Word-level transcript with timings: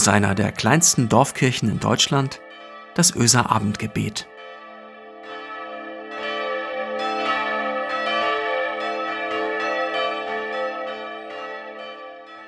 aus 0.00 0.08
einer 0.08 0.34
der 0.34 0.50
kleinsten 0.50 1.10
Dorfkirchen 1.10 1.68
in 1.68 1.78
Deutschland, 1.78 2.40
das 2.94 3.14
Öser 3.14 3.50
Abendgebet. 3.50 4.26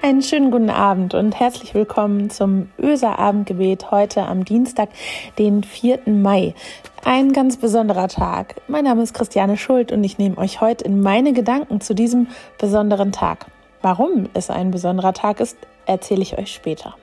Einen 0.01 0.23
schönen 0.23 0.51
guten 0.51 0.70
Abend 0.70 1.12
und 1.12 1.38
herzlich 1.38 1.75
willkommen 1.75 2.30
zum 2.30 2.70
Öser 2.79 3.19
Abendgebet 3.19 3.91
heute 3.91 4.23
am 4.23 4.46
Dienstag, 4.46 4.89
den 5.39 5.62
4. 5.62 5.98
Mai. 6.07 6.55
Ein 7.05 7.34
ganz 7.34 7.59
besonderer 7.59 8.09
Tag. 8.09 8.62
Mein 8.66 8.84
Name 8.84 9.03
ist 9.03 9.12
Christiane 9.12 9.59
Schuld 9.59 9.93
und 9.93 10.03
ich 10.05 10.16
nehme 10.16 10.39
euch 10.39 10.62
heute 10.62 10.87
in 10.87 11.03
meine 11.03 11.34
Gedanken 11.34 11.82
zu 11.82 11.95
diesem 11.95 12.29
besonderen 12.57 13.12
Tag. 13.12 13.45
Warum 13.82 14.30
es 14.32 14.48
ein 14.48 14.70
besonderer 14.70 15.12
Tag 15.12 15.41
ist, 15.41 15.59
erzähle 15.84 16.23
ich 16.23 16.39
euch 16.39 16.50
später. 16.55 16.95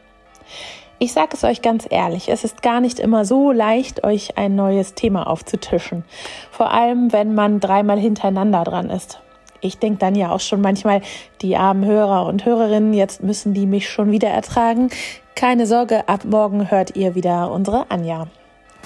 Ich 1.01 1.13
sage 1.13 1.29
es 1.33 1.45
euch 1.45 1.61
ganz 1.61 1.87
ehrlich, 1.89 2.27
es 2.27 2.43
ist 2.43 2.61
gar 2.61 2.81
nicht 2.81 2.99
immer 2.99 3.23
so 3.23 3.53
leicht, 3.53 4.03
euch 4.03 4.37
ein 4.37 4.55
neues 4.55 4.95
Thema 4.95 5.27
aufzutischen. 5.27 6.03
Vor 6.51 6.71
allem, 6.71 7.13
wenn 7.13 7.33
man 7.33 7.61
dreimal 7.61 7.97
hintereinander 7.97 8.65
dran 8.65 8.89
ist. 8.89 9.21
Ich 9.61 9.77
denke 9.77 9.99
dann 9.99 10.15
ja 10.15 10.31
auch 10.31 10.41
schon 10.41 10.59
manchmal, 10.59 11.01
die 11.41 11.55
armen 11.55 11.85
Hörer 11.85 12.25
und 12.25 12.45
Hörerinnen, 12.45 12.93
jetzt 12.93 13.23
müssen 13.23 13.53
die 13.53 13.65
mich 13.65 13.89
schon 13.89 14.11
wieder 14.11 14.29
ertragen. 14.29 14.89
Keine 15.35 15.67
Sorge, 15.67 16.07
ab 16.09 16.25
morgen 16.25 16.69
hört 16.69 16.97
ihr 16.97 17.15
wieder 17.15 17.49
unsere 17.51 17.89
Anja. 17.89 18.27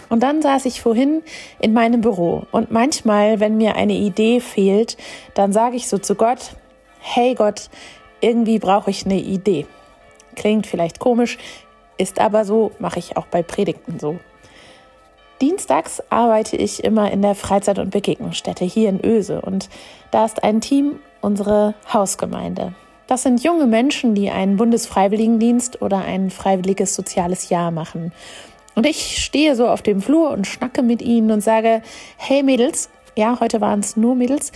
Und 0.09 0.21
dann 0.21 0.43
saß 0.43 0.65
ich 0.65 0.81
vorhin 0.81 1.23
in 1.59 1.73
meinem 1.73 2.01
Büro 2.01 2.43
und 2.51 2.69
manchmal, 2.69 3.39
wenn 3.39 3.57
mir 3.57 3.75
eine 3.75 3.93
Idee 3.93 4.39
fehlt, 4.39 4.97
dann 5.33 5.51
sage 5.51 5.75
ich 5.75 5.87
so 5.87 5.97
zu 5.97 6.13
Gott, 6.13 6.55
hey 6.99 7.33
Gott, 7.33 7.71
irgendwie 8.21 8.59
brauche 8.59 8.91
ich 8.91 9.05
eine 9.05 9.19
Idee. 9.19 9.65
Klingt 10.35 10.67
vielleicht 10.67 10.99
komisch, 10.99 11.37
ist 11.97 12.19
aber 12.19 12.45
so, 12.45 12.71
mache 12.79 12.99
ich 12.99 13.17
auch 13.17 13.27
bei 13.27 13.43
Predigten 13.43 13.99
so. 13.99 14.19
Dienstags 15.41 16.01
arbeite 16.09 16.55
ich 16.55 16.83
immer 16.83 17.11
in 17.11 17.21
der 17.21 17.35
Freizeit- 17.35 17.79
und 17.79 17.89
Begegnungsstätte 17.89 18.63
hier 18.65 18.89
in 18.89 19.03
Öse 19.03 19.41
und 19.41 19.69
da 20.11 20.25
ist 20.25 20.43
ein 20.43 20.61
Team, 20.61 20.99
unsere 21.21 21.73
Hausgemeinde. 21.91 22.73
Das 23.07 23.23
sind 23.23 23.43
junge 23.43 23.65
Menschen, 23.65 24.15
die 24.15 24.29
einen 24.29 24.57
Bundesfreiwilligendienst 24.57 25.81
oder 25.81 25.97
ein 25.99 26.29
freiwilliges 26.29 26.95
soziales 26.95 27.49
Jahr 27.49 27.71
machen. 27.71 28.13
Und 28.75 28.85
ich 28.85 29.23
stehe 29.23 29.55
so 29.55 29.67
auf 29.67 29.81
dem 29.81 30.01
Flur 30.01 30.31
und 30.31 30.47
schnacke 30.47 30.81
mit 30.81 31.01
ihnen 31.01 31.31
und 31.31 31.41
sage, 31.41 31.81
hey 32.17 32.43
Mädels, 32.43 32.89
ja, 33.15 33.39
heute 33.39 33.61
waren 33.61 33.81
es 33.81 33.97
nur 33.97 34.15
Mädels, 34.15 34.51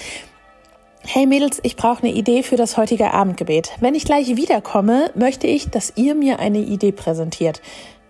Hey 1.09 1.25
Mädels, 1.25 1.61
ich 1.63 1.77
brauche 1.77 2.03
eine 2.03 2.11
Idee 2.11 2.43
für 2.43 2.57
das 2.57 2.75
heutige 2.75 3.13
Abendgebet. 3.13 3.71
Wenn 3.79 3.95
ich 3.95 4.03
gleich 4.03 4.35
wiederkomme, 4.35 5.09
möchte 5.15 5.47
ich, 5.47 5.69
dass 5.69 5.93
ihr 5.95 6.15
mir 6.15 6.39
eine 6.39 6.57
Idee 6.57 6.91
präsentiert. 6.91 7.61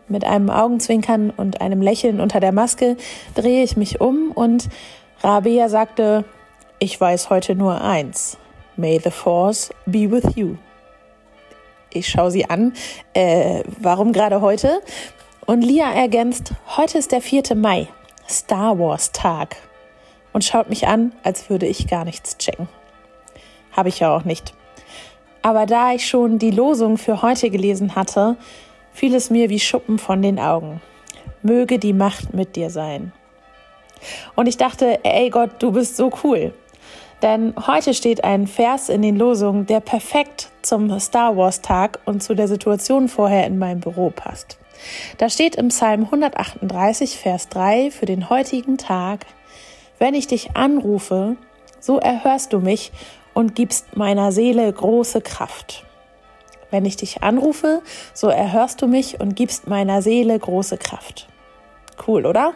Mit 0.08 0.26
einem 0.26 0.50
Augenzwinkern 0.50 1.30
und 1.30 1.62
einem 1.62 1.84
Lächeln 1.84 2.20
unter 2.20 2.40
der 2.40 2.52
Maske 2.52 2.98
drehe 3.36 3.64
ich 3.64 3.78
mich 3.78 4.02
um 4.02 4.32
und 4.32 4.70
Rabea 5.22 5.70
sagte, 5.70 6.26
ich 6.80 7.00
weiß 7.00 7.30
heute 7.30 7.54
nur 7.54 7.82
eins. 7.82 8.40
May 8.78 9.00
the 9.02 9.12
Force 9.12 9.70
be 9.86 10.10
with 10.10 10.36
you. 10.36 10.56
Ich 11.94 12.10
schaue 12.10 12.32
sie 12.32 12.50
an. 12.50 12.74
Äh, 13.14 13.62
warum 13.80 14.12
gerade 14.12 14.42
heute? 14.42 14.82
Und 15.46 15.62
Lia 15.62 15.94
ergänzt, 15.94 16.54
heute 16.76 16.98
ist 16.98 17.12
der 17.12 17.22
4. 17.22 17.56
Mai, 17.56 17.90
Star 18.28 18.80
Wars 18.80 19.12
Tag. 19.12 19.58
Und 20.34 20.44
schaut 20.44 20.68
mich 20.68 20.88
an, 20.88 21.12
als 21.22 21.52
würde 21.52 21.68
ich 21.68 21.88
gar 21.88 22.04
nichts 22.04 22.40
checken. 22.40 22.68
Habe 23.78 23.90
ich 23.90 24.00
ja 24.00 24.14
auch 24.14 24.26
nicht. 24.26 24.54
Aber 25.44 25.66
da 25.66 25.94
ich 25.94 26.08
schon 26.08 26.40
die 26.40 26.52
Losung 26.52 26.98
für 26.98 27.22
heute 27.22 27.50
gelesen 27.50 27.96
hatte, 27.96 28.36
fiel 28.92 29.16
es 29.16 29.30
mir 29.30 29.50
wie 29.50 29.60
Schuppen 29.60 30.00
von 30.00 30.22
den 30.22 30.40
Augen. 30.40 30.82
Möge 31.44 31.78
die 31.78 31.94
Macht 31.94 32.34
mit 32.34 32.56
dir 32.56 32.70
sein. 32.70 33.14
Und 34.36 34.48
ich 34.48 34.58
dachte, 34.58 35.00
ey 35.04 35.30
Gott, 35.30 35.52
du 35.60 35.72
bist 35.72 35.96
so 35.96 36.12
cool. 36.24 36.54
Denn 37.22 37.54
heute 37.66 37.94
steht 37.94 38.24
ein 38.24 38.48
Vers 38.48 38.90
in 38.90 39.02
den 39.02 39.16
Losungen, 39.16 39.66
der 39.66 39.80
perfekt 39.80 40.50
zum 40.62 41.00
Star 41.00 41.38
Wars 41.38 41.62
Tag 41.62 42.00
und 42.06 42.22
zu 42.22 42.36
der 42.36 42.48
Situation 42.48 43.08
vorher 43.08 43.46
in 43.48 43.58
meinem 43.58 43.80
Büro 43.80 44.10
passt. 44.10 44.58
Da 45.18 45.30
steht 45.30 45.56
im 45.56 45.70
Psalm 45.70 46.04
138, 46.06 47.18
Vers 47.18 47.50
3 47.50 47.92
für 47.92 48.06
den 48.06 48.30
heutigen 48.30 48.78
Tag, 48.78 49.26
wenn 49.98 50.14
ich 50.14 50.28
dich 50.28 50.56
anrufe, 50.56 51.38
so 51.80 52.00
erhörst 52.00 52.54
du 52.54 52.60
mich 52.60 52.92
und 53.38 53.54
gibst 53.54 53.96
meiner 53.96 54.32
Seele 54.32 54.74
große 54.74 55.22
Kraft. 55.22 55.86
Wenn 56.72 56.86
ich 56.86 56.96
dich 56.96 57.22
anrufe, 57.22 57.84
so 58.16 58.30
erhörst 58.30 58.82
du 58.82 58.88
mich 58.88 59.20
und 59.20 59.36
gibst 59.36 59.68
meiner 59.68 60.02
Seele 60.02 60.40
große 60.40 60.80
Kraft. 60.80 61.28
Cool, 62.08 62.26
oder? 62.26 62.54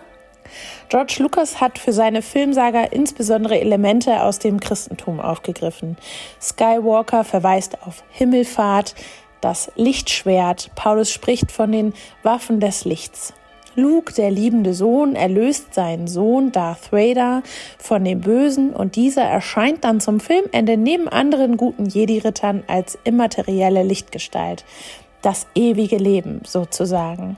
George 0.89 1.17
Lucas 1.19 1.61
hat 1.61 1.77
für 1.77 1.93
seine 1.93 2.23
Filmsaga 2.23 2.85
insbesondere 2.85 3.59
Elemente 3.61 4.23
aus 4.23 4.39
dem 4.39 4.59
Christentum 4.59 5.19
aufgegriffen. 5.19 5.97
Skywalker 6.41 7.25
verweist 7.25 7.83
auf 7.85 8.03
Himmelfahrt, 8.09 8.95
das 9.39 9.71
Lichtschwert. 9.75 10.71
Paulus 10.73 11.11
spricht 11.11 11.51
von 11.51 11.71
den 11.71 11.93
Waffen 12.23 12.59
des 12.59 12.85
Lichts. 12.85 13.35
Luke, 13.75 14.13
der 14.13 14.31
liebende 14.31 14.73
Sohn, 14.73 15.15
erlöst 15.15 15.73
seinen 15.73 16.07
Sohn 16.07 16.51
Darth 16.51 16.91
Vader 16.91 17.41
von 17.77 18.03
dem 18.03 18.19
Bösen 18.19 18.71
und 18.73 18.97
dieser 18.97 19.23
erscheint 19.23 19.85
dann 19.85 20.01
zum 20.01 20.19
Filmende 20.19 20.75
neben 20.75 21.07
anderen 21.07 21.55
guten 21.55 21.85
Jedi-Rittern 21.85 22.63
als 22.67 22.97
immaterielle 23.05 23.83
Lichtgestalt. 23.83 24.65
Das 25.21 25.47
ewige 25.55 25.97
Leben 25.97 26.41
sozusagen. 26.45 27.37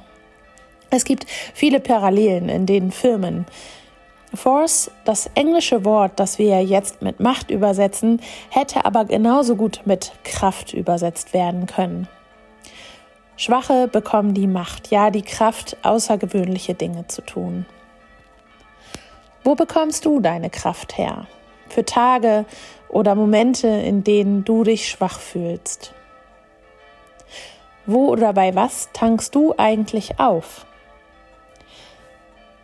Es 0.89 1.05
gibt 1.05 1.25
viele 1.53 1.79
Parallelen 1.79 2.49
in 2.49 2.65
den 2.65 2.91
Filmen. 2.91 3.45
Force, 4.33 4.89
das 5.05 5.29
englische 5.35 5.85
Wort, 5.85 6.13
das 6.19 6.39
wir 6.39 6.63
jetzt 6.63 7.03
mit 7.03 7.19
Macht 7.19 7.51
übersetzen, 7.51 8.19
hätte 8.49 8.85
aber 8.85 9.05
genauso 9.05 9.55
gut 9.55 9.81
mit 9.85 10.11
Kraft 10.23 10.73
übersetzt 10.73 11.33
werden 11.33 11.67
können. 11.67 12.07
Schwache 13.35 13.87
bekommen 13.87 14.33
die 14.33 14.47
Macht, 14.47 14.91
ja 14.91 15.09
die 15.09 15.23
Kraft, 15.23 15.77
außergewöhnliche 15.83 16.73
Dinge 16.73 17.07
zu 17.07 17.21
tun. 17.21 17.65
Wo 19.43 19.55
bekommst 19.55 20.05
du 20.05 20.19
deine 20.19 20.49
Kraft 20.49 20.97
her? 20.97 21.27
Für 21.67 21.83
Tage 21.83 22.45
oder 22.89 23.15
Momente, 23.15 23.67
in 23.67 24.03
denen 24.03 24.45
du 24.45 24.63
dich 24.63 24.87
schwach 24.87 25.19
fühlst? 25.19 25.93
Wo 27.85 28.07
oder 28.07 28.31
bei 28.33 28.55
was 28.55 28.89
tankst 28.93 29.35
du 29.35 29.53
eigentlich 29.57 30.19
auf? 30.19 30.65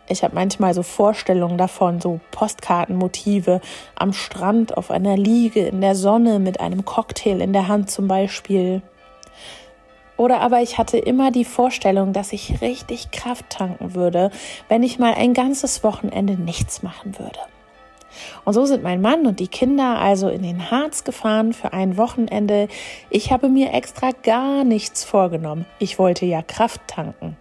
Ich 0.08 0.24
habe 0.24 0.34
manchmal 0.34 0.74
so 0.74 0.82
Vorstellungen 0.82 1.58
davon, 1.58 2.00
so 2.00 2.18
Postkartenmotive 2.30 3.60
am 3.94 4.12
Strand 4.12 4.76
auf 4.76 4.90
einer 4.90 5.16
Liege 5.16 5.66
in 5.66 5.80
der 5.80 5.94
Sonne 5.94 6.38
mit 6.38 6.58
einem 6.58 6.84
Cocktail 6.84 7.40
in 7.40 7.52
der 7.52 7.68
Hand 7.68 7.90
zum 7.90 8.08
Beispiel. 8.08 8.82
Oder 10.20 10.42
aber 10.42 10.60
ich 10.60 10.76
hatte 10.76 10.98
immer 10.98 11.30
die 11.30 11.46
Vorstellung, 11.46 12.12
dass 12.12 12.34
ich 12.34 12.60
richtig 12.60 13.10
Kraft 13.10 13.48
tanken 13.48 13.94
würde, 13.94 14.30
wenn 14.68 14.82
ich 14.82 14.98
mal 14.98 15.14
ein 15.14 15.32
ganzes 15.32 15.82
Wochenende 15.82 16.34
nichts 16.34 16.82
machen 16.82 17.18
würde. 17.18 17.38
Und 18.44 18.52
so 18.52 18.66
sind 18.66 18.82
mein 18.82 19.00
Mann 19.00 19.26
und 19.26 19.40
die 19.40 19.48
Kinder 19.48 19.98
also 19.98 20.28
in 20.28 20.42
den 20.42 20.70
Harz 20.70 21.04
gefahren 21.04 21.54
für 21.54 21.72
ein 21.72 21.96
Wochenende. 21.96 22.68
Ich 23.08 23.32
habe 23.32 23.48
mir 23.48 23.72
extra 23.72 24.10
gar 24.10 24.62
nichts 24.62 25.04
vorgenommen. 25.04 25.64
Ich 25.78 25.98
wollte 25.98 26.26
ja 26.26 26.42
Kraft 26.42 26.82
tanken. 26.86 27.38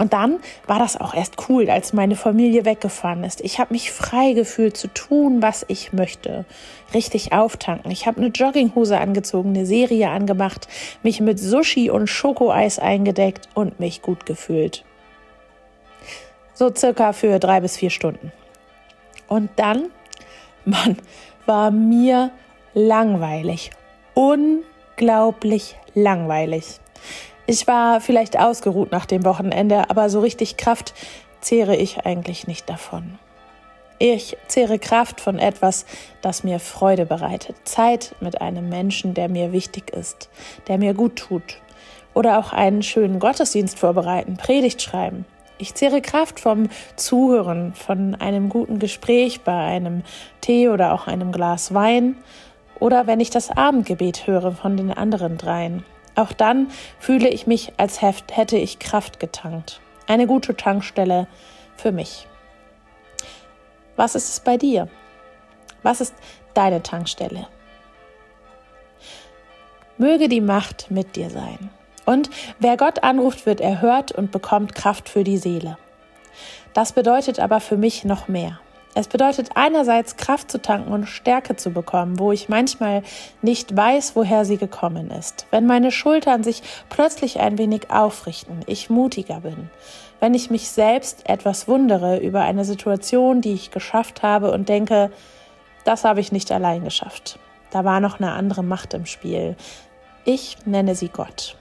Und 0.00 0.14
dann 0.14 0.40
war 0.66 0.78
das 0.78 0.98
auch 0.98 1.12
erst 1.12 1.50
cool, 1.50 1.68
als 1.68 1.92
meine 1.92 2.16
Familie 2.16 2.64
weggefahren 2.64 3.22
ist. 3.22 3.42
Ich 3.42 3.58
habe 3.58 3.74
mich 3.74 3.92
frei 3.92 4.32
gefühlt 4.32 4.74
zu 4.74 4.88
tun, 4.88 5.42
was 5.42 5.66
ich 5.68 5.92
möchte. 5.92 6.46
Richtig 6.94 7.34
auftanken. 7.34 7.90
Ich 7.90 8.06
habe 8.06 8.16
eine 8.16 8.28
Jogginghose 8.28 8.98
angezogen, 8.98 9.50
eine 9.50 9.66
Serie 9.66 10.08
angemacht, 10.08 10.68
mich 11.02 11.20
mit 11.20 11.38
Sushi 11.38 11.90
und 11.90 12.06
Schokoeis 12.06 12.78
eingedeckt 12.78 13.50
und 13.52 13.78
mich 13.78 14.00
gut 14.00 14.24
gefühlt. 14.24 14.86
So 16.54 16.74
circa 16.74 17.12
für 17.12 17.38
drei 17.38 17.60
bis 17.60 17.76
vier 17.76 17.90
Stunden. 17.90 18.32
Und 19.28 19.50
dann, 19.56 19.90
Mann, 20.64 20.96
war 21.44 21.70
mir 21.70 22.30
langweilig. 22.72 23.70
Unglaublich 24.14 25.76
langweilig. 25.92 26.80
Ich 27.46 27.66
war 27.66 28.00
vielleicht 28.00 28.38
ausgeruht 28.38 28.92
nach 28.92 29.06
dem 29.06 29.24
Wochenende, 29.24 29.90
aber 29.90 30.08
so 30.08 30.20
richtig 30.20 30.56
Kraft 30.56 30.94
zehre 31.40 31.74
ich 31.74 32.06
eigentlich 32.06 32.46
nicht 32.46 32.70
davon. 32.70 33.18
Ich 33.98 34.36
zehre 34.46 34.78
Kraft 34.78 35.20
von 35.20 35.38
etwas, 35.38 35.84
das 36.22 36.42
mir 36.42 36.58
Freude 36.58 37.06
bereitet. 37.06 37.56
Zeit 37.64 38.14
mit 38.20 38.40
einem 38.40 38.68
Menschen, 38.68 39.14
der 39.14 39.28
mir 39.28 39.52
wichtig 39.52 39.90
ist, 39.90 40.30
der 40.68 40.78
mir 40.78 40.94
gut 40.94 41.16
tut. 41.16 41.58
Oder 42.14 42.38
auch 42.38 42.52
einen 42.52 42.82
schönen 42.82 43.18
Gottesdienst 43.18 43.78
vorbereiten, 43.78 44.36
Predigt 44.36 44.80
schreiben. 44.80 45.26
Ich 45.58 45.74
zehre 45.74 46.00
Kraft 46.00 46.40
vom 46.40 46.70
Zuhören, 46.96 47.74
von 47.74 48.14
einem 48.14 48.48
guten 48.48 48.78
Gespräch 48.78 49.42
bei 49.42 49.58
einem 49.58 50.02
Tee 50.40 50.70
oder 50.70 50.94
auch 50.94 51.06
einem 51.06 51.30
Glas 51.30 51.74
Wein. 51.74 52.16
Oder 52.78 53.06
wenn 53.06 53.20
ich 53.20 53.28
das 53.28 53.50
Abendgebet 53.50 54.26
höre 54.26 54.52
von 54.52 54.78
den 54.78 54.90
anderen 54.90 55.36
dreien 55.36 55.84
Auch 56.14 56.32
dann 56.32 56.70
fühle 56.98 57.28
ich 57.28 57.46
mich, 57.46 57.72
als 57.76 58.02
hätte 58.02 58.56
ich 58.56 58.78
Kraft 58.78 59.20
getankt. 59.20 59.80
Eine 60.06 60.26
gute 60.26 60.56
Tankstelle 60.56 61.26
für 61.76 61.92
mich. 61.92 62.26
Was 63.96 64.14
ist 64.14 64.28
es 64.28 64.40
bei 64.40 64.56
dir? 64.56 64.88
Was 65.82 66.00
ist 66.00 66.14
deine 66.54 66.82
Tankstelle? 66.82 67.46
Möge 69.98 70.28
die 70.28 70.40
Macht 70.40 70.90
mit 70.90 71.16
dir 71.16 71.30
sein. 71.30 71.70
Und 72.06 72.30
wer 72.58 72.76
Gott 72.76 73.02
anruft, 73.02 73.46
wird 73.46 73.60
erhört 73.60 74.12
und 74.12 74.32
bekommt 74.32 74.74
Kraft 74.74 75.08
für 75.08 75.24
die 75.24 75.36
Seele. 75.36 75.78
Das 76.72 76.92
bedeutet 76.92 77.38
aber 77.38 77.60
für 77.60 77.76
mich 77.76 78.04
noch 78.04 78.26
mehr. 78.26 78.60
Es 78.94 79.06
bedeutet 79.06 79.50
einerseits 79.54 80.16
Kraft 80.16 80.50
zu 80.50 80.60
tanken 80.60 80.92
und 80.92 81.06
Stärke 81.06 81.54
zu 81.54 81.70
bekommen, 81.70 82.18
wo 82.18 82.32
ich 82.32 82.48
manchmal 82.48 83.02
nicht 83.40 83.76
weiß, 83.76 84.16
woher 84.16 84.44
sie 84.44 84.56
gekommen 84.56 85.10
ist. 85.12 85.46
Wenn 85.50 85.66
meine 85.66 85.92
Schultern 85.92 86.42
sich 86.42 86.62
plötzlich 86.88 87.38
ein 87.38 87.56
wenig 87.56 87.90
aufrichten, 87.90 88.60
ich 88.66 88.90
mutiger 88.90 89.40
bin. 89.40 89.70
Wenn 90.18 90.34
ich 90.34 90.50
mich 90.50 90.68
selbst 90.70 91.28
etwas 91.28 91.68
wundere 91.68 92.18
über 92.18 92.42
eine 92.42 92.64
Situation, 92.64 93.40
die 93.40 93.52
ich 93.52 93.70
geschafft 93.70 94.22
habe 94.22 94.50
und 94.50 94.68
denke, 94.68 95.12
das 95.84 96.04
habe 96.04 96.20
ich 96.20 96.32
nicht 96.32 96.50
allein 96.50 96.82
geschafft. 96.82 97.38
Da 97.70 97.84
war 97.84 98.00
noch 98.00 98.18
eine 98.18 98.32
andere 98.32 98.64
Macht 98.64 98.92
im 98.92 99.06
Spiel. 99.06 99.56
Ich 100.24 100.56
nenne 100.66 100.96
sie 100.96 101.08
Gott. 101.08 101.56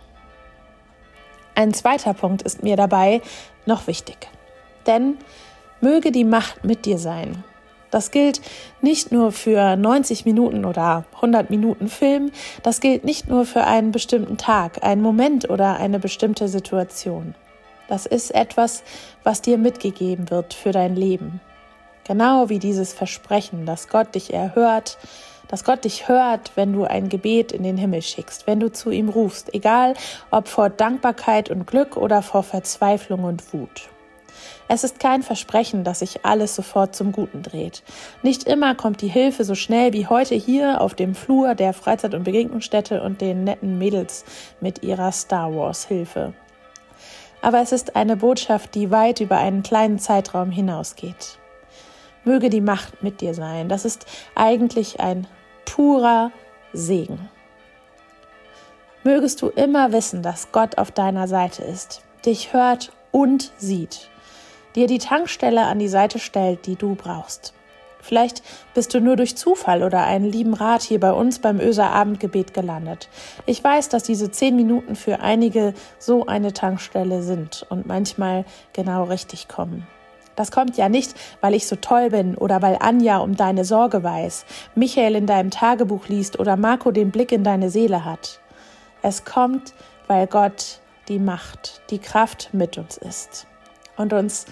Ein 1.53 1.73
zweiter 1.73 2.13
Punkt 2.13 2.41
ist 2.41 2.63
mir 2.63 2.75
dabei 2.75 3.21
noch 3.65 3.85
wichtig. 3.85 4.29
Denn 4.87 5.17
möge 5.81 6.11
die 6.11 6.25
Macht 6.25 6.63
mit 6.63 6.85
dir 6.85 6.97
sein. 6.97 7.43
Das 7.91 8.11
gilt 8.11 8.41
nicht 8.81 9.11
nur 9.11 9.31
für 9.31 9.75
90 9.75 10.25
Minuten 10.25 10.65
oder 10.65 11.05
100 11.15 11.49
Minuten 11.49 11.87
Film, 11.87 12.31
das 12.61 12.81
gilt 12.81 13.03
nicht 13.03 13.27
nur 13.27 13.45
für 13.45 13.63
einen 13.63 13.91
bestimmten 13.91 14.37
Tag, 14.37 14.83
einen 14.83 15.01
Moment 15.01 15.49
oder 15.49 15.77
eine 15.77 15.99
bestimmte 15.99 16.47
Situation. 16.47 17.33
Das 17.87 18.05
ist 18.05 18.35
etwas, 18.35 18.83
was 19.23 19.41
dir 19.41 19.57
mitgegeben 19.57 20.29
wird 20.29 20.53
für 20.53 20.71
dein 20.71 20.95
Leben. 20.95 21.41
Genau 22.03 22.49
wie 22.49 22.59
dieses 22.59 22.93
Versprechen, 22.93 23.65
dass 23.65 23.87
Gott 23.87 24.13
dich 24.13 24.33
erhört, 24.33 24.97
dass 25.47 25.63
Gott 25.63 25.83
dich 25.83 26.07
hört, 26.07 26.51
wenn 26.55 26.73
du 26.73 26.83
ein 26.83 27.09
Gebet 27.09 27.51
in 27.51 27.63
den 27.63 27.77
Himmel 27.77 28.03
schickst, 28.03 28.45
wenn 28.45 28.59
du 28.59 28.71
zu 28.71 28.91
ihm 28.91 29.09
rufst, 29.09 29.53
egal 29.53 29.95
ob 30.29 30.47
vor 30.47 30.69
Dankbarkeit 30.69 31.49
und 31.49 31.65
Glück 31.65 31.97
oder 31.97 32.21
vor 32.21 32.43
Verzweiflung 32.43 33.23
und 33.23 33.51
Wut. 33.51 33.89
Es 34.67 34.83
ist 34.83 34.99
kein 34.99 35.23
Versprechen, 35.23 35.83
dass 35.83 35.99
sich 35.99 36.25
alles 36.25 36.55
sofort 36.55 36.95
zum 36.95 37.11
Guten 37.11 37.41
dreht. 37.41 37.83
Nicht 38.21 38.43
immer 38.43 38.75
kommt 38.75 39.01
die 39.01 39.07
Hilfe 39.07 39.43
so 39.43 39.55
schnell 39.55 39.93
wie 39.93 40.07
heute 40.07 40.35
hier 40.35 40.81
auf 40.81 40.93
dem 40.93 41.15
Flur 41.15 41.55
der 41.55 41.73
Freizeit- 41.73 42.13
und 42.13 42.23
Begegnungsstätte 42.23 43.01
und 43.01 43.21
den 43.21 43.43
netten 43.43 43.77
Mädels 43.77 44.25
mit 44.61 44.83
ihrer 44.83 45.11
Star 45.11 45.55
Wars 45.55 45.85
Hilfe. 45.85 46.33
Aber 47.41 47.61
es 47.61 47.71
ist 47.71 47.95
eine 47.95 48.17
Botschaft, 48.17 48.75
die 48.75 48.91
weit 48.91 49.21
über 49.21 49.37
einen 49.37 49.63
kleinen 49.63 49.97
Zeitraum 49.97 50.51
hinausgeht. 50.51 51.37
Möge 52.25 52.49
die 52.49 52.61
Macht 52.61 53.01
mit 53.01 53.21
dir 53.21 53.33
sein. 53.33 53.69
Das 53.69 53.85
ist 53.85 54.05
eigentlich 54.35 54.99
ein 54.99 55.25
purer 55.65 56.31
Segen. 56.73 57.29
Mögest 59.03 59.41
du 59.41 59.47
immer 59.47 59.93
wissen, 59.93 60.21
dass 60.21 60.51
Gott 60.51 60.77
auf 60.77 60.91
deiner 60.91 61.27
Seite 61.27 61.63
ist, 61.63 62.01
dich 62.25 62.53
hört 62.53 62.91
und 63.11 63.51
sieht 63.57 64.09
dir 64.79 64.87
die 64.87 64.97
Tankstelle 64.97 65.65
an 65.65 65.77
die 65.77 65.89
Seite 65.89 66.19
stellt, 66.19 66.65
die 66.65 66.77
du 66.77 66.95
brauchst. 66.95 67.53
Vielleicht 68.01 68.41
bist 68.73 68.93
du 68.93 69.01
nur 69.01 69.17
durch 69.17 69.35
Zufall 69.35 69.83
oder 69.83 70.05
einen 70.05 70.23
lieben 70.23 70.53
Rat 70.53 70.83
hier 70.83 71.01
bei 71.01 71.11
uns 71.11 71.39
beim 71.39 71.59
Öser 71.59 71.91
Abendgebet 71.91 72.53
gelandet. 72.53 73.09
Ich 73.45 73.61
weiß, 73.61 73.89
dass 73.89 74.03
diese 74.03 74.31
zehn 74.31 74.55
Minuten 74.55 74.95
für 74.95 75.19
einige 75.19 75.73
so 75.99 76.25
eine 76.27 76.53
Tankstelle 76.53 77.23
sind 77.23 77.65
und 77.69 77.87
manchmal 77.87 78.45
genau 78.71 79.03
richtig 79.03 79.49
kommen. 79.49 79.85
Das 80.37 80.49
kommt 80.49 80.77
ja 80.77 80.87
nicht, 80.87 81.13
weil 81.41 81.53
ich 81.53 81.67
so 81.67 81.75
toll 81.75 82.11
bin 82.11 82.35
oder 82.35 82.61
weil 82.61 82.77
Anja 82.79 83.17
um 83.17 83.35
deine 83.35 83.65
Sorge 83.65 84.01
weiß, 84.01 84.45
Michael 84.75 85.17
in 85.17 85.25
deinem 85.25 85.51
Tagebuch 85.51 86.07
liest 86.07 86.39
oder 86.39 86.55
Marco 86.55 86.91
den 86.91 87.11
Blick 87.11 87.33
in 87.33 87.43
deine 87.43 87.69
Seele 87.69 88.05
hat. 88.05 88.39
Es 89.01 89.25
kommt, 89.25 89.73
weil 90.07 90.25
Gott 90.27 90.79
die 91.09 91.19
Macht, 91.19 91.81
die 91.89 91.99
Kraft 91.99 92.51
mit 92.53 92.77
uns 92.77 92.95
ist 92.95 93.48
und 93.99 94.13
uns 94.13 94.45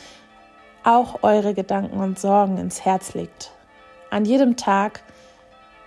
auch 0.84 1.24
eure 1.24 1.54
Gedanken 1.54 2.00
und 2.00 2.20
Sorgen 2.20 2.58
ins 2.58 2.84
Herz 2.84 3.14
legt. 3.14 3.52
An 4.12 4.26
jedem 4.26 4.58
Tag 4.58 5.02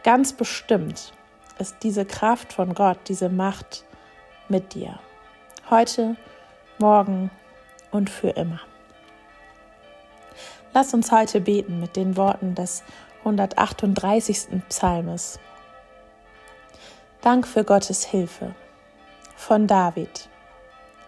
ganz 0.03 0.33
bestimmt 0.33 1.13
ist 1.59 1.77
diese 1.83 2.07
Kraft 2.07 2.55
von 2.55 2.75
Gott, 2.75 2.99
diese 3.07 3.29
Macht 3.29 3.85
mit 4.49 4.75
dir. 4.75 4.99
Heute, 5.69 6.17
morgen 6.79 7.31
und 7.91 8.09
für 8.09 8.31
immer. 8.31 8.61
Lass 10.73 10.95
uns 10.95 11.13
heute 11.13 11.43
beten 11.43 11.81
mit 11.81 11.97
den 11.97 12.17
Worten 12.17 12.55
des 12.55 12.83
138. 13.21 14.63
Psalmes. 14.71 15.39
Dank 17.21 17.47
für 17.47 17.65
Gottes 17.65 18.07
Hilfe 18.07 18.55
von 19.37 19.67
David. 19.67 20.30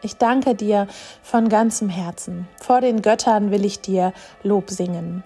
Ich 0.04 0.16
danke 0.16 0.56
dir 0.56 0.88
von 1.22 1.49
ganzem 1.49 1.88
Herzen. 1.88 2.49
Vor 2.60 2.81
den 2.81 3.02
Göttern 3.02 3.52
will 3.52 3.64
ich 3.64 3.81
dir 3.81 4.12
Lob 4.43 4.69
singen. 4.69 5.22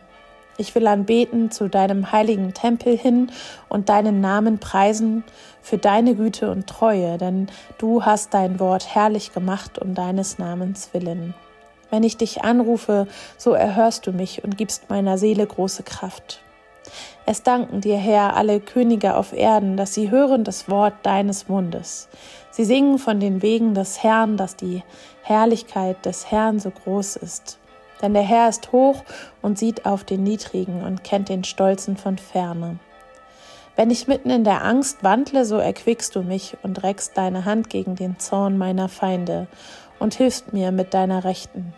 Ich 0.59 0.75
will 0.75 0.87
anbeten 0.87 1.51
zu 1.51 1.69
deinem 1.69 2.13
heiligen 2.13 2.53
Tempel 2.53 2.97
hin 2.97 3.31
und 3.71 3.89
deinen 3.89 4.21
Namen 4.21 4.59
preisen 4.59 5.25
für 5.63 5.79
deine 5.79 6.15
Güte 6.15 6.51
und 6.51 6.67
Treue, 6.67 7.17
denn 7.17 7.49
du 7.79 8.05
hast 8.05 8.35
dein 8.35 8.61
Wort 8.61 8.95
herrlich 8.95 9.33
gemacht 9.33 9.79
um 9.79 9.95
deines 9.95 10.39
Namens 10.39 10.91
willen. 10.93 11.35
Wenn 11.91 12.03
ich 12.03 12.19
dich 12.19 12.43
anrufe, 12.43 13.07
so 13.39 13.53
erhörst 13.53 14.07
du 14.07 14.13
mich 14.13 14.45
und 14.45 14.59
gibst 14.59 14.91
meiner 14.91 15.17
Seele 15.17 15.47
große 15.47 15.85
Kraft. 15.85 16.43
Es 17.25 17.43
danken 17.43 17.81
dir, 17.81 17.97
Herr, 17.97 18.37
alle 18.37 18.61
Könige 18.61 19.17
auf 19.17 19.33
Erden, 19.33 19.77
dass 19.77 19.95
sie 19.95 20.11
hören 20.11 20.45
das 20.45 20.69
Wort 20.71 20.95
deines 21.03 21.49
Mundes. 21.49 22.09
Sie 22.51 22.65
singen 22.65 22.99
von 22.99 23.21
den 23.21 23.43
Wegen 23.43 23.75
des 23.75 24.03
Herrn, 24.03 24.37
dass 24.37 24.57
die 24.57 24.83
Herrlichkeit 25.23 26.05
des 26.07 26.31
Herrn 26.31 26.59
so 26.59 26.71
groß 26.71 27.17
ist. 27.17 27.59
Denn 28.01 28.15
der 28.15 28.23
Herr 28.23 28.49
ist 28.49 28.73
hoch 28.73 29.03
und 29.43 29.59
sieht 29.59 29.87
auf 29.87 30.05
den 30.05 30.23
Niedrigen 30.23 30.83
und 30.85 31.03
kennt 31.03 31.29
den 31.29 31.45
Stolzen 31.45 31.97
von 31.97 32.19
ferne. 32.19 32.79
Wenn 33.75 33.91
ich 33.91 34.09
mitten 34.09 34.31
in 34.31 34.45
der 34.45 34.65
Angst 34.65 35.05
wandle, 35.05 35.45
so 35.45 35.57
erquickst 35.57 36.17
du 36.17 36.23
mich 36.23 36.57
und 36.63 36.83
reckst 36.83 37.17
deine 37.17 37.45
Hand 37.45 37.69
gegen 37.69 37.95
den 37.95 38.19
Zorn 38.19 38.57
meiner 38.57 38.89
Feinde 38.89 39.49
und 39.99 40.15
hilfst 40.15 40.53
mir 40.53 40.73
mit 40.73 40.95
deiner 40.95 41.25
Rechten. 41.25 41.75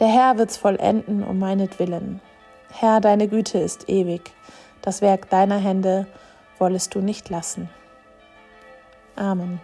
Der 0.00 0.08
Herr 0.08 0.38
wird's 0.38 0.56
vollenden 0.56 1.22
um 1.22 1.38
meinetwillen. 1.38 2.20
Herr, 2.78 3.00
deine 3.00 3.26
Güte 3.26 3.56
ist 3.56 3.88
ewig. 3.88 4.34
Das 4.82 5.00
Werk 5.00 5.30
deiner 5.30 5.56
Hände 5.56 6.06
wollest 6.58 6.94
du 6.94 7.00
nicht 7.00 7.30
lassen. 7.30 7.70
Amen. 9.16 9.60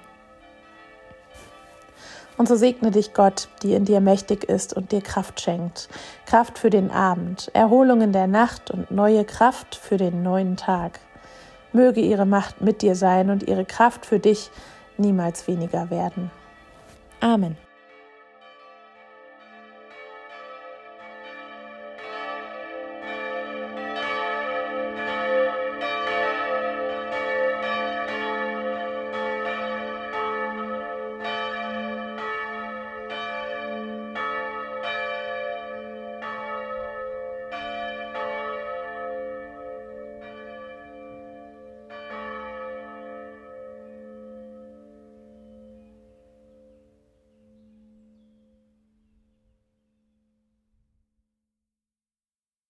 Und 2.39 2.49
so 2.49 2.57
segne 2.57 2.91
dich 2.91 3.13
Gott, 3.13 3.49
die 3.63 3.75
in 3.75 3.85
dir 3.85 4.01
mächtig 4.01 4.45
ist 4.45 4.73
und 4.75 4.93
dir 4.93 5.03
Kraft 5.03 5.43
schenkt. 5.43 5.91
Kraft 6.25 6.59
für 6.59 6.71
den 6.71 6.91
Abend, 6.91 7.51
Erholung 7.53 8.01
in 8.01 8.13
der 8.13 8.29
Nacht 8.29 8.71
und 8.71 8.91
neue 8.91 9.27
Kraft 9.27 9.75
für 9.75 9.99
den 9.99 10.23
neuen 10.23 10.57
Tag. 10.57 10.99
Möge 11.75 12.01
ihre 12.01 12.25
Macht 12.25 12.63
mit 12.63 12.81
dir 12.81 12.95
sein 12.95 13.29
und 13.29 13.43
ihre 13.43 13.67
Kraft 13.67 14.07
für 14.07 14.21
dich 14.21 14.51
niemals 14.97 15.47
weniger 15.47 15.91
werden. 15.91 16.31
Amen. 17.21 17.59